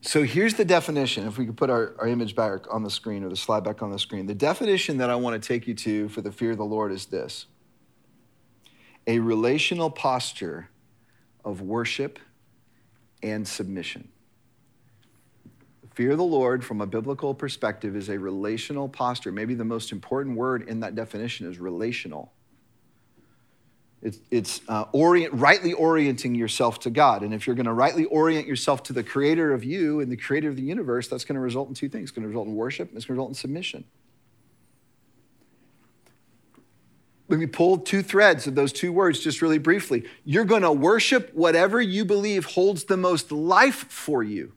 [0.00, 1.26] So here's the definition.
[1.26, 3.82] If we could put our, our image back on the screen or the slide back
[3.82, 4.26] on the screen.
[4.26, 6.90] The definition that I want to take you to for the fear of the Lord
[6.92, 7.46] is this
[9.06, 10.68] a relational posture
[11.44, 12.18] of worship
[13.22, 14.08] and submission.
[15.94, 19.30] Fear the Lord, from a biblical perspective, is a relational posture.
[19.30, 22.32] Maybe the most important word in that definition is relational.
[24.00, 27.22] It's, it's uh, orient, rightly orienting yourself to God.
[27.22, 30.16] And if you're going to rightly orient yourself to the creator of you and the
[30.16, 32.04] creator of the universe, that's going to result in two things.
[32.04, 33.84] It's going to result in worship and it's going to result in submission.
[37.28, 40.04] Let me pull two threads of those two words just really briefly.
[40.24, 44.52] You're going to worship whatever you believe holds the most life for you.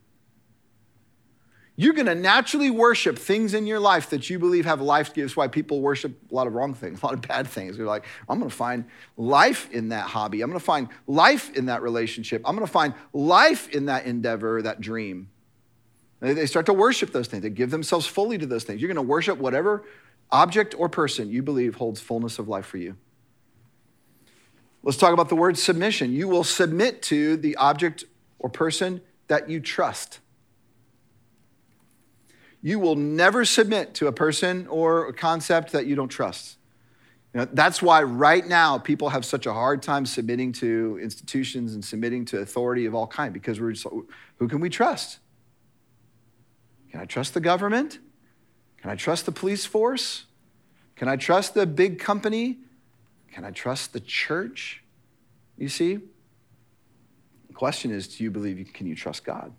[1.77, 5.13] You're going to naturally worship things in your life that you believe have life.
[5.13, 7.77] Gives why people worship a lot of wrong things, a lot of bad things.
[7.77, 8.85] They're like, I'm going to find
[9.17, 10.41] life in that hobby.
[10.41, 12.41] I'm going to find life in that relationship.
[12.45, 15.29] I'm going to find life in that endeavor, that dream.
[16.21, 17.43] They start to worship those things.
[17.43, 18.81] They give themselves fully to those things.
[18.81, 19.83] You're going to worship whatever
[20.31, 22.95] object or person you believe holds fullness of life for you.
[24.81, 26.13] Let's talk about the word submission.
[26.13, 28.05] You will submit to the object
[28.39, 30.19] or person that you trust.
[32.65, 36.57] You will never submit to a person or a concept that you don't trust.
[37.31, 41.75] You know, that's why right now people have such a hard time submitting to institutions
[41.75, 43.85] and submitting to authority of all kind because we're just,
[44.37, 45.19] who can we trust?
[46.89, 47.99] Can I trust the government?
[48.81, 50.25] Can I trust the police force?
[50.95, 52.57] Can I trust the big company?
[53.31, 54.81] Can I trust the church?
[55.55, 55.99] You see?
[57.45, 59.53] The question is, do you believe can you trust God?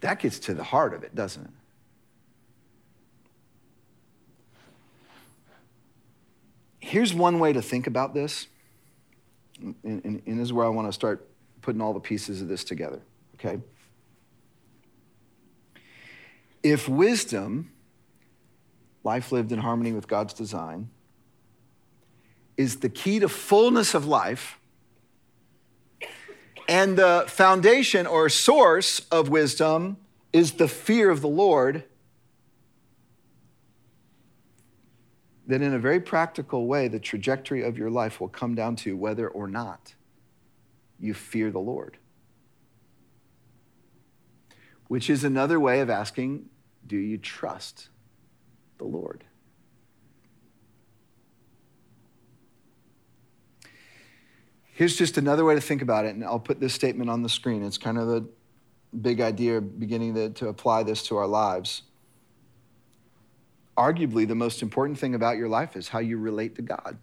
[0.00, 1.50] That gets to the heart of it, doesn't it?
[6.80, 8.46] Here's one way to think about this,
[9.60, 11.28] and, and, and this is where I want to start
[11.60, 13.00] putting all the pieces of this together,
[13.34, 13.60] okay?
[16.62, 17.70] If wisdom,
[19.04, 20.88] life lived in harmony with God's design,
[22.56, 24.58] is the key to fullness of life,
[26.70, 29.96] and the foundation or source of wisdom
[30.32, 31.82] is the fear of the Lord,
[35.48, 38.96] then in a very practical way, the trajectory of your life will come down to
[38.96, 39.94] whether or not
[41.00, 41.96] you fear the Lord.
[44.86, 46.50] Which is another way of asking,
[46.86, 47.88] do you trust
[48.78, 49.24] the Lord?
[54.80, 57.28] Here's just another way to think about it, and I'll put this statement on the
[57.28, 57.62] screen.
[57.62, 58.24] It's kind of a
[58.96, 61.82] big idea beginning to, to apply this to our lives.
[63.76, 66.96] Arguably, the most important thing about your life is how you relate to God.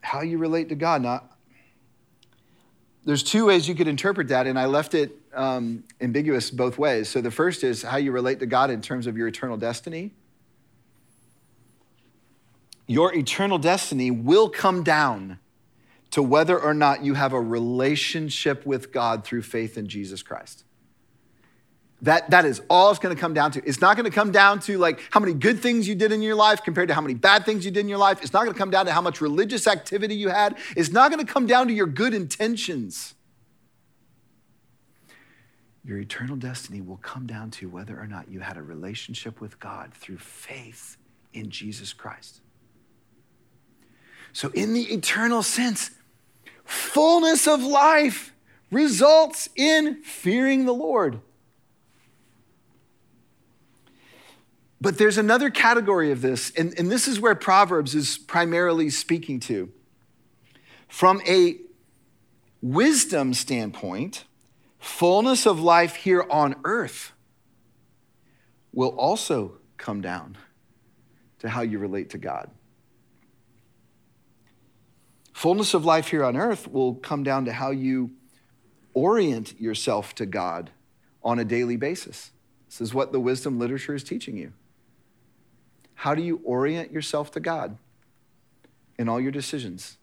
[0.00, 1.02] How you relate to God.
[1.02, 1.22] Now,
[3.04, 7.08] there's two ways you could interpret that, and I left it um, ambiguous both ways.
[7.08, 10.14] So the first is how you relate to God in terms of your eternal destiny
[12.88, 15.38] your eternal destiny will come down
[16.10, 20.64] to whether or not you have a relationship with God through faith in Jesus Christ.
[22.02, 23.62] That, that is all it's going to come down to.
[23.66, 26.22] It's not going to come down to like how many good things you did in
[26.22, 28.22] your life compared to how many bad things you did in your life.
[28.22, 30.56] It's not going to come down to how much religious activity you had.
[30.76, 33.14] It's not going to come down to your good intentions.
[35.84, 39.58] Your eternal destiny will come down to whether or not you had a relationship with
[39.58, 40.96] God through faith
[41.34, 42.40] in Jesus Christ.
[44.32, 45.90] So, in the eternal sense,
[46.64, 48.32] fullness of life
[48.70, 51.20] results in fearing the Lord.
[54.80, 59.40] But there's another category of this, and, and this is where Proverbs is primarily speaking
[59.40, 59.72] to.
[60.86, 61.56] From a
[62.62, 64.24] wisdom standpoint,
[64.78, 67.12] fullness of life here on earth
[68.72, 70.36] will also come down
[71.40, 72.50] to how you relate to God.
[75.38, 78.10] Fullness of life here on earth will come down to how you
[78.92, 80.70] orient yourself to God
[81.22, 82.32] on a daily basis.
[82.66, 84.52] This is what the wisdom literature is teaching you.
[85.94, 87.78] How do you orient yourself to God
[88.98, 89.96] in all your decisions?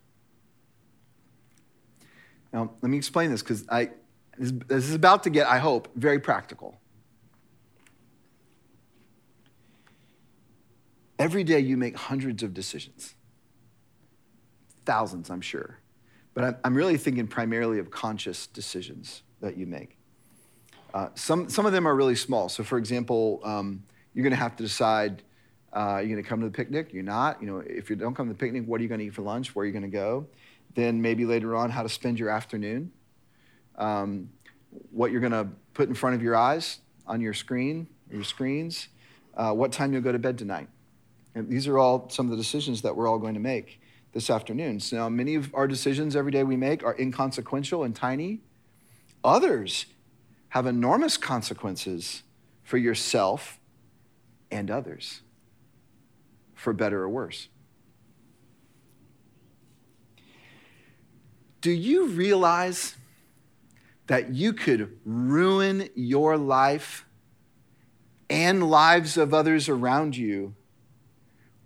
[2.54, 3.89] Now, let me explain this because I
[4.38, 6.80] this is about to get, I hope, very practical.
[11.19, 13.14] Every day you make hundreds of decisions,
[14.86, 15.80] thousands, I'm sure.
[16.34, 19.98] But I'm really thinking primarily of conscious decisions that you make.
[20.93, 22.50] Uh, some, some of them are really small.
[22.50, 25.24] So, for example, um, you're going to have to decide
[25.74, 27.41] uh, you're going to come to the picnic, you're not.
[27.41, 29.13] You know, if you don't come to the picnic, what are you going to eat
[29.13, 29.54] for lunch?
[29.54, 30.26] Where are you going to go?
[30.74, 32.91] Then maybe later on, how to spend your afternoon.
[33.78, 34.30] Um,
[34.91, 38.88] what you're going to put in front of your eyes on your screen, your screens.
[39.36, 40.69] Uh, what time you'll go to bed tonight.
[41.34, 43.82] And these are all some of the decisions that we're all going to make
[44.15, 44.80] this afternoon.
[44.80, 48.39] So now, many of our decisions every day we make are inconsequential and tiny.
[49.25, 49.88] Others
[50.49, 52.23] have enormous consequences
[52.63, 53.60] for yourself
[54.49, 55.19] and others,
[56.54, 57.49] for better or worse.
[61.60, 62.95] Do you realize
[64.08, 67.06] that you could ruin your life
[68.30, 70.56] and lives of others around you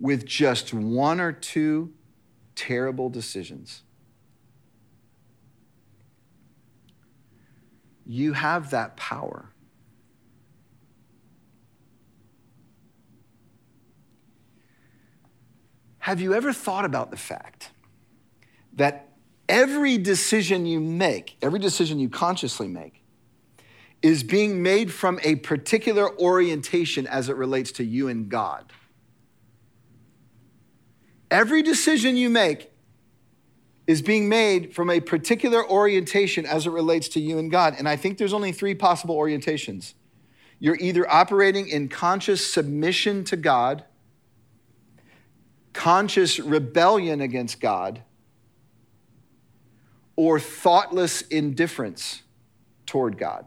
[0.00, 1.92] with just one or two
[2.60, 3.82] terrible decisions?
[8.04, 9.46] You have that power.
[16.00, 17.70] Have you ever thought about the fact
[18.74, 19.08] that
[19.48, 23.02] every decision you make, every decision you consciously make,
[24.02, 28.70] is being made from a particular orientation as it relates to you and God?
[31.30, 32.70] Every decision you make
[33.86, 37.74] is being made from a particular orientation as it relates to you and God.
[37.78, 39.94] And I think there's only three possible orientations.
[40.58, 43.84] You're either operating in conscious submission to God,
[45.72, 48.02] conscious rebellion against God,
[50.16, 52.22] or thoughtless indifference
[52.86, 53.46] toward God.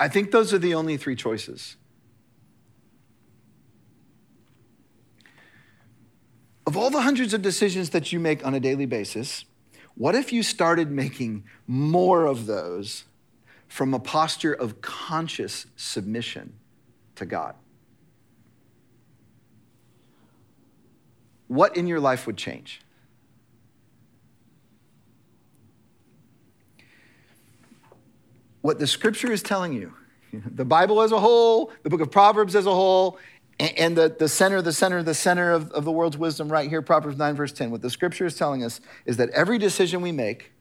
[0.00, 1.76] I think those are the only three choices.
[6.70, 9.44] Of all the hundreds of decisions that you make on a daily basis,
[9.96, 13.06] what if you started making more of those
[13.66, 16.52] from a posture of conscious submission
[17.16, 17.56] to God?
[21.48, 22.82] What in your life would change?
[28.60, 29.92] What the scripture is telling you,
[30.32, 33.18] the Bible as a whole, the book of Proverbs as a whole,
[33.60, 36.80] and the, the center, the center, the center of, of the world's wisdom right here,
[36.80, 40.12] Proverbs 9, verse 10, what the scripture is telling us is that every decision we
[40.12, 40.52] make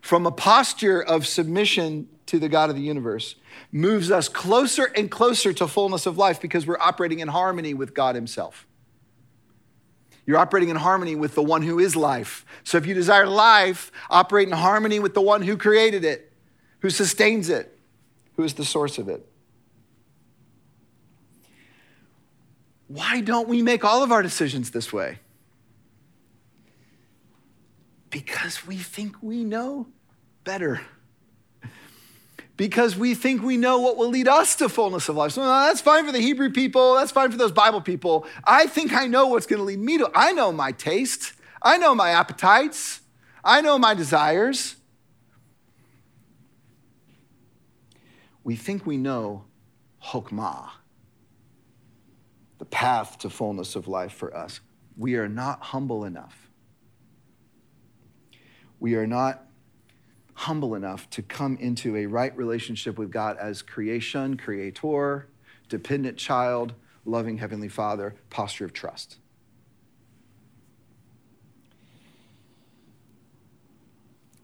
[0.00, 3.36] from a posture of submission to the God of the universe
[3.70, 7.94] moves us closer and closer to fullness of life because we're operating in harmony with
[7.94, 8.66] God Himself.
[10.26, 12.44] You're operating in harmony with the one who is life.
[12.64, 16.32] So if you desire life, operate in harmony with the one who created it,
[16.80, 17.78] who sustains it,
[18.36, 19.24] who is the source of it.
[22.88, 25.18] Why don't we make all of our decisions this way?
[28.10, 29.88] Because we think we know
[30.44, 30.80] better.
[32.56, 35.32] Because we think we know what will lead us to fullness of life.
[35.32, 36.94] So that's fine for the Hebrew people.
[36.94, 38.26] That's fine for those Bible people.
[38.44, 40.10] I think I know what's going to lead me to.
[40.14, 41.34] I know my taste.
[41.60, 43.00] I know my appetites.
[43.44, 44.76] I know my desires.
[48.42, 49.44] We think we know
[50.02, 50.70] Chokmah
[52.66, 54.60] the path to fullness of life for us.
[54.96, 56.50] We are not humble enough.
[58.80, 59.46] We are not
[60.34, 65.28] humble enough to come into a right relationship with God as creation, creator,
[65.68, 66.74] dependent child,
[67.04, 69.18] loving Heavenly Father, posture of trust.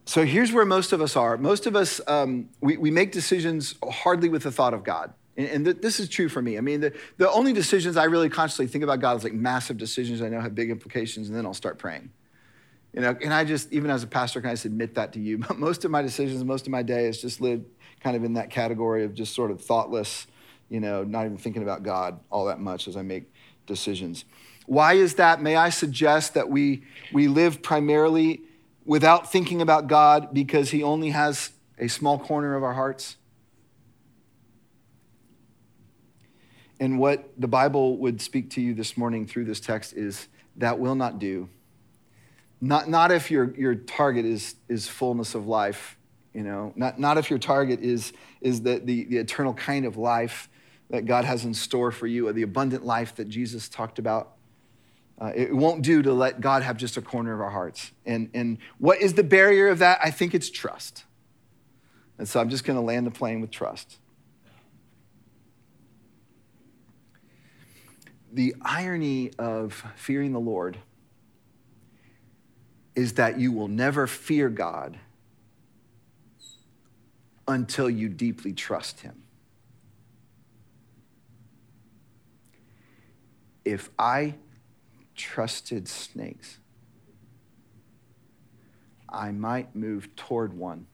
[0.04, 1.36] So here's where most of us are.
[1.38, 5.14] Most of us, um, we, we make decisions hardly with the thought of God.
[5.36, 6.58] And, and th- this is true for me.
[6.58, 9.78] I mean, the, the only decisions I really consciously think about God is like massive
[9.78, 12.10] decisions I know have big implications, and then I'll start praying.
[12.92, 15.20] You know, and I just, even as a pastor, can I just admit that to
[15.20, 15.38] you?
[15.48, 17.66] But most of my decisions, most of my day is just lived
[18.00, 20.26] kind of in that category of just sort of thoughtless,
[20.68, 23.32] you know, not even thinking about God all that much as I make
[23.66, 24.24] decisions.
[24.66, 25.40] Why is that?
[25.40, 28.42] May I suggest that we, we live primarily
[28.84, 33.16] without thinking about God because He only has a small corner of our hearts?
[36.82, 40.26] And what the Bible would speak to you this morning through this text is
[40.56, 41.48] that will not do.
[42.60, 45.96] Not, not if your, your target is, is fullness of life,
[46.34, 49.96] you know, not, not if your target is, is the, the, the eternal kind of
[49.96, 50.48] life
[50.90, 54.32] that God has in store for you, or the abundant life that Jesus talked about.
[55.20, 57.92] Uh, it won't do to let God have just a corner of our hearts.
[58.04, 60.00] And, and what is the barrier of that?
[60.02, 61.04] I think it's trust.
[62.18, 63.98] And so I'm just going to land the plane with trust.
[68.32, 70.78] The irony of fearing the Lord
[72.94, 74.98] is that you will never fear God
[77.46, 79.22] until you deeply trust Him.
[83.66, 84.36] If I
[85.14, 86.58] trusted snakes,
[89.08, 90.86] I might move toward one.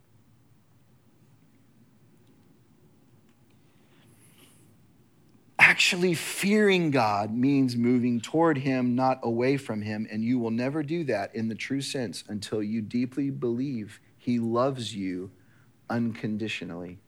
[5.78, 10.08] Actually, fearing God means moving toward Him, not away from Him.
[10.10, 14.40] And you will never do that in the true sense until you deeply believe He
[14.40, 15.30] loves you
[15.88, 16.98] unconditionally,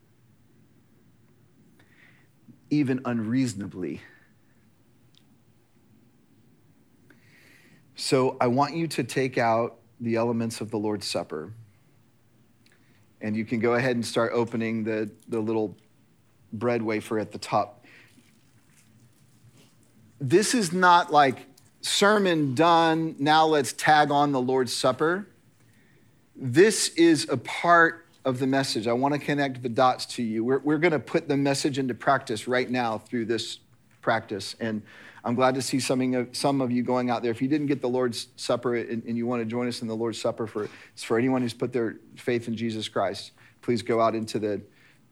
[2.69, 3.99] even unreasonably.
[7.95, 11.51] So I want you to take out the elements of the Lord's Supper.
[13.19, 15.75] And you can go ahead and start opening the, the little
[16.53, 17.80] bread wafer at the top
[20.21, 21.47] this is not like
[21.81, 25.27] sermon done, now let's tag on the Lord's Supper.
[26.35, 28.85] This is a part of the message.
[28.85, 30.43] I want to connect the dots to you.
[30.43, 33.59] We're, we're going to put the message into practice right now through this
[34.01, 34.55] practice.
[34.59, 34.83] And
[35.23, 37.31] I'm glad to see some, some of you going out there.
[37.31, 39.87] If you didn't get the Lord's Supper and, and you want to join us in
[39.87, 43.31] the Lord's Supper, for, it's for anyone who's put their faith in Jesus Christ,
[43.63, 44.61] please go out into the,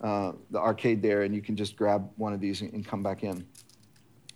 [0.01, 3.01] uh, the arcade there and you can just grab one of these and, and come
[3.01, 3.43] back in.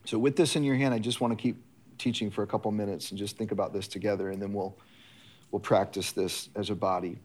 [0.06, 1.58] So, with this in your hand, I just want to keep
[1.98, 4.78] teaching for a couple minutes and just think about this together, and then we'll,
[5.52, 7.20] we'll practice this as a body.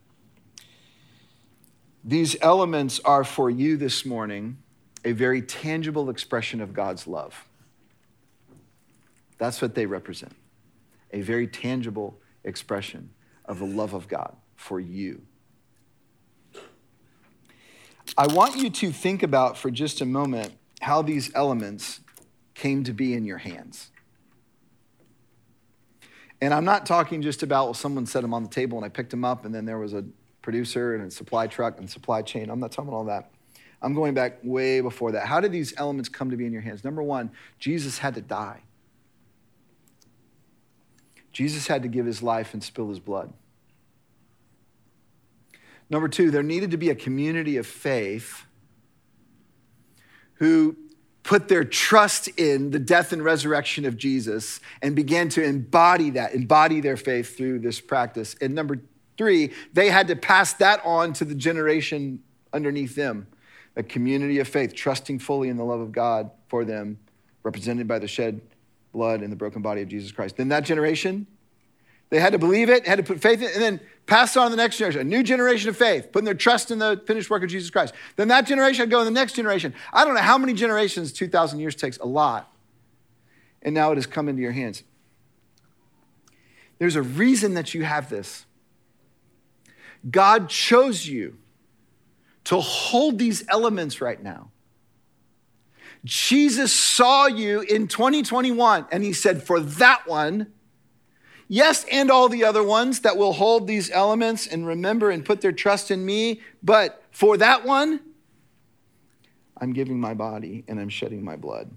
[2.05, 4.59] These elements are for you this morning
[5.05, 7.49] a very tangible expression of God's love.
[9.39, 10.35] That's what they represent
[11.11, 13.09] a very tangible expression
[13.47, 15.23] of the love of God for you.
[18.17, 22.01] I want you to think about for just a moment how these elements
[22.59, 23.91] came to be in your hands.
[26.41, 28.89] And I'm not talking just about, well, someone set them on the table and I
[28.89, 30.05] picked them up and then there was a
[30.43, 32.51] producer and a supply truck and supply chain.
[32.51, 33.31] I'm not talking about all that.
[33.81, 35.27] I'm going back way before that.
[35.27, 36.83] How did these elements come to be in your hands?
[36.83, 37.31] Number one,
[37.61, 38.63] Jesus had to die.
[41.31, 43.33] Jesus had to give his life and spill his blood.
[45.89, 48.45] Number two, there needed to be a community of faith
[50.35, 50.77] who
[51.29, 56.33] put their trust in the death and resurrection of Jesus and began to embody that,
[56.33, 58.35] embody their faith through this practice.
[58.41, 58.81] And number
[59.19, 62.23] three, they had to pass that on to the generation
[62.55, 63.27] underneath them
[63.77, 66.99] a community of faith, trusting fully in the love of God for them,
[67.43, 68.41] represented by the shed
[68.95, 70.39] blood and the broken body of Jesus Christ.
[70.39, 71.27] Then that generation,
[72.11, 74.47] they had to believe it, had to put faith in it, and then pass on
[74.47, 77.29] to the next generation, a new generation of faith, putting their trust in the finished
[77.29, 77.95] work of Jesus Christ.
[78.17, 79.75] Then that generation would go in the next generation.
[79.93, 82.51] I don't know how many generations 2,000 years takes, a lot.
[83.61, 84.83] And now it has come into your hands.
[86.79, 88.47] There's a reason that you have this.
[90.09, 91.37] God chose you
[92.45, 94.51] to hold these elements right now.
[96.05, 100.53] Jesus saw you in 2021 and he said, For that one,
[101.49, 105.41] Yes, and all the other ones that will hold these elements and remember and put
[105.41, 106.43] their trust in me.
[106.63, 108.01] But for that one,
[109.57, 111.71] I'm giving my body and I'm shedding my blood.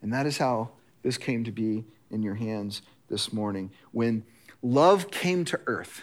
[0.00, 0.70] And that is how
[1.02, 3.72] this came to be in your hands this morning.
[3.90, 4.24] When
[4.62, 6.02] love came to earth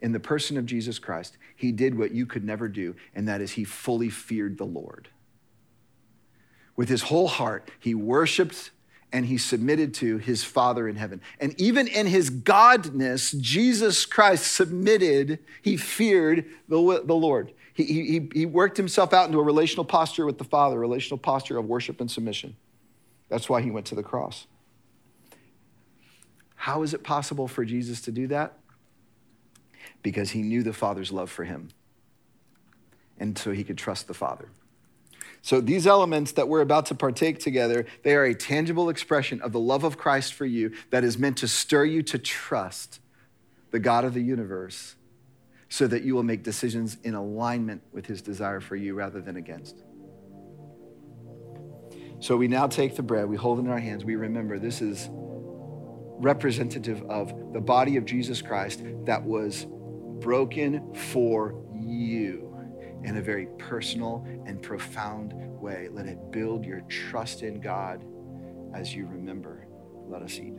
[0.00, 3.40] in the person of Jesus Christ, he did what you could never do, and that
[3.40, 5.08] is he fully feared the Lord.
[6.76, 8.70] With his whole heart, he worshiped
[9.12, 11.20] and he submitted to his Father in heaven.
[11.40, 17.52] And even in his godness, Jesus Christ submitted, he feared the, the Lord.
[17.74, 21.18] He, he, he worked himself out into a relational posture with the Father, a relational
[21.18, 22.56] posture of worship and submission.
[23.28, 24.46] That's why he went to the cross.
[26.54, 28.58] How is it possible for Jesus to do that?
[30.02, 31.70] Because he knew the Father's love for him.
[33.18, 34.50] And so he could trust the Father.
[35.42, 39.52] So these elements that we're about to partake together, they are a tangible expression of
[39.52, 43.00] the love of Christ for you that is meant to stir you to trust
[43.70, 44.96] the God of the universe
[45.68, 49.36] so that you will make decisions in alignment with his desire for you rather than
[49.36, 49.82] against.
[52.18, 54.82] So we now take the bread, we hold it in our hands, we remember this
[54.82, 55.08] is
[56.18, 59.66] representative of the body of Jesus Christ that was
[60.20, 62.49] broken for you
[63.04, 65.88] in a very personal and profound way.
[65.90, 68.04] Let it build your trust in God
[68.74, 69.66] as you remember.
[70.08, 70.54] Let us eat.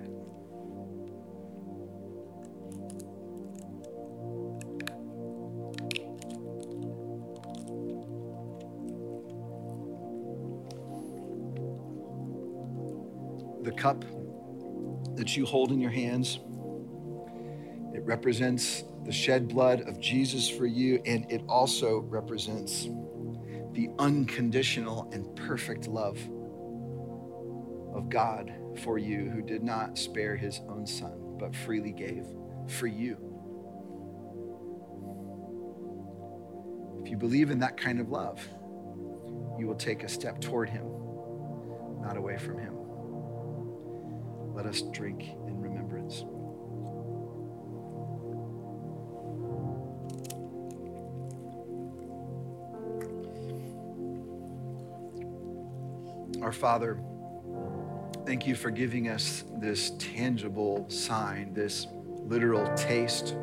[13.64, 14.04] The cup
[15.16, 16.39] that you hold in your hands,
[17.94, 22.88] it represents the shed blood of Jesus for you, and it also represents
[23.74, 26.18] the unconditional and perfect love
[27.94, 32.26] of God for you, who did not spare his own son, but freely gave
[32.68, 33.18] for you.
[37.04, 38.39] If you believe in that kind of love,
[39.58, 40.86] you will take a step toward him,
[42.00, 42.76] not away from him.
[44.54, 45.36] Let us drink
[56.52, 56.99] Our Father,
[58.26, 61.88] thank you for giving us this tangible sign, this
[62.26, 63.38] literal taste.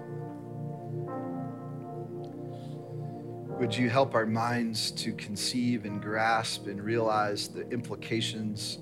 [3.58, 8.76] Would you help our minds to conceive and grasp and realize the implications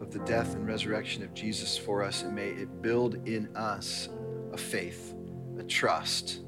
[0.00, 4.08] of the death and resurrection of Jesus for us, and may it build in us
[4.54, 5.14] a faith,
[5.58, 6.40] a trust,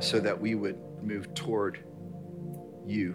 [0.00, 1.84] so that we would move toward
[2.84, 3.14] you.